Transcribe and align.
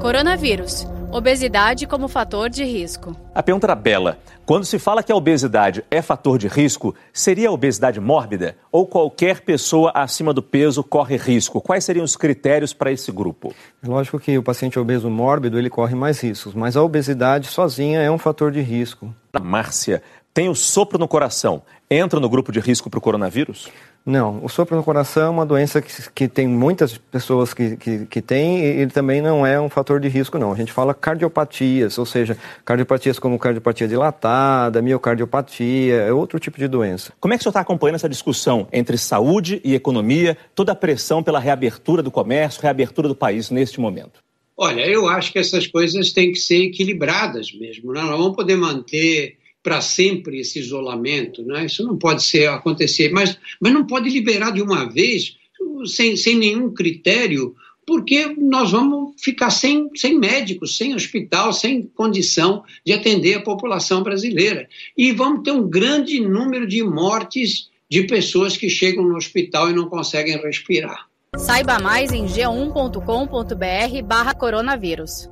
Coronavírus. 0.00 0.86
Obesidade 1.10 1.84
como 1.84 2.06
fator 2.06 2.48
de 2.48 2.62
risco. 2.62 3.16
A 3.34 3.42
pergunta 3.42 3.66
era 3.66 3.74
bela. 3.74 4.18
Quando 4.46 4.64
se 4.64 4.78
fala 4.78 5.02
que 5.02 5.10
a 5.10 5.16
obesidade 5.16 5.84
é 5.90 6.00
fator 6.00 6.38
de 6.38 6.46
risco, 6.46 6.94
seria 7.12 7.48
a 7.48 7.52
obesidade 7.52 7.98
mórbida? 7.98 8.56
Ou 8.70 8.86
qualquer 8.86 9.40
pessoa 9.40 9.90
acima 9.92 10.32
do 10.32 10.40
peso 10.40 10.84
corre 10.84 11.16
risco? 11.16 11.60
Quais 11.60 11.84
seriam 11.84 12.04
os 12.04 12.14
critérios 12.14 12.72
para 12.72 12.92
esse 12.92 13.10
grupo? 13.10 13.52
Lógico 13.82 14.20
que 14.20 14.38
o 14.38 14.42
paciente 14.42 14.78
obeso 14.78 15.10
mórbido 15.10 15.58
ele 15.58 15.68
corre 15.68 15.96
mais 15.96 16.20
riscos, 16.20 16.54
mas 16.54 16.76
a 16.76 16.82
obesidade 16.82 17.48
sozinha 17.48 18.00
é 18.00 18.10
um 18.10 18.18
fator 18.18 18.52
de 18.52 18.60
risco. 18.60 19.12
Márcia, 19.42 20.00
tem 20.38 20.48
o 20.48 20.54
sopro 20.54 21.00
no 21.00 21.08
coração. 21.08 21.62
Entra 21.90 22.20
no 22.20 22.28
grupo 22.28 22.52
de 22.52 22.60
risco 22.60 22.88
para 22.88 22.98
o 22.98 23.00
coronavírus? 23.00 23.68
Não, 24.06 24.38
o 24.44 24.48
sopro 24.48 24.76
no 24.76 24.84
coração 24.84 25.26
é 25.26 25.28
uma 25.28 25.44
doença 25.44 25.82
que, 25.82 25.92
que 26.12 26.28
tem 26.28 26.46
muitas 26.46 26.96
pessoas 26.96 27.52
que, 27.52 27.76
que, 27.76 28.06
que 28.06 28.22
têm 28.22 28.60
e 28.60 28.66
ele 28.66 28.92
também 28.92 29.20
não 29.20 29.44
é 29.44 29.60
um 29.60 29.68
fator 29.68 29.98
de 29.98 30.06
risco, 30.06 30.38
não. 30.38 30.52
A 30.52 30.54
gente 30.54 30.72
fala 30.72 30.94
cardiopatias, 30.94 31.98
ou 31.98 32.06
seja, 32.06 32.38
cardiopatias 32.64 33.18
como 33.18 33.36
cardiopatia 33.36 33.88
dilatada, 33.88 34.80
miocardiopatia, 34.80 35.96
é 36.02 36.12
outro 36.12 36.38
tipo 36.38 36.56
de 36.56 36.68
doença. 36.68 37.12
Como 37.18 37.34
é 37.34 37.36
que 37.36 37.40
o 37.40 37.42
senhor 37.42 37.50
está 37.50 37.60
acompanhando 37.62 37.96
essa 37.96 38.08
discussão 38.08 38.68
entre 38.72 38.96
saúde 38.96 39.60
e 39.64 39.74
economia, 39.74 40.38
toda 40.54 40.70
a 40.70 40.76
pressão 40.76 41.20
pela 41.20 41.40
reabertura 41.40 42.00
do 42.00 42.12
comércio, 42.12 42.62
reabertura 42.62 43.08
do 43.08 43.16
país 43.16 43.50
neste 43.50 43.80
momento? 43.80 44.22
Olha, 44.56 44.86
eu 44.86 45.08
acho 45.08 45.32
que 45.32 45.40
essas 45.40 45.66
coisas 45.66 46.12
têm 46.12 46.30
que 46.30 46.38
ser 46.38 46.66
equilibradas 46.66 47.52
mesmo. 47.52 47.92
Não, 47.92 48.04
né? 48.04 48.10
não 48.12 48.18
vamos 48.18 48.36
poder 48.36 48.56
manter 48.56 49.36
para 49.62 49.80
sempre 49.80 50.40
esse 50.40 50.58
isolamento, 50.58 51.42
né? 51.42 51.66
Isso 51.66 51.84
não 51.84 51.96
pode 51.96 52.22
ser 52.22 52.48
acontecer, 52.48 53.10
mas, 53.10 53.38
mas 53.60 53.72
não 53.72 53.86
pode 53.86 54.08
liberar 54.08 54.50
de 54.50 54.62
uma 54.62 54.88
vez 54.88 55.36
sem, 55.86 56.16
sem 56.16 56.36
nenhum 56.36 56.72
critério, 56.72 57.54
porque 57.86 58.34
nós 58.38 58.70
vamos 58.70 59.14
ficar 59.18 59.50
sem, 59.50 59.88
sem 59.94 60.18
médicos, 60.18 60.76
sem 60.76 60.94
hospital, 60.94 61.52
sem 61.52 61.82
condição 61.82 62.62
de 62.84 62.92
atender 62.92 63.34
a 63.34 63.42
população 63.42 64.02
brasileira. 64.02 64.68
E 64.96 65.12
vamos 65.12 65.42
ter 65.42 65.52
um 65.52 65.68
grande 65.68 66.20
número 66.20 66.66
de 66.66 66.82
mortes 66.82 67.70
de 67.90 68.02
pessoas 68.02 68.56
que 68.56 68.68
chegam 68.68 69.04
no 69.04 69.16
hospital 69.16 69.70
e 69.70 69.74
não 69.74 69.88
conseguem 69.88 70.36
respirar. 70.36 71.08
Saiba 71.36 71.78
mais 71.78 72.12
em 72.12 72.26
g1.com.br 72.26 74.02
barra 74.04 74.34
coronavírus. 74.34 75.28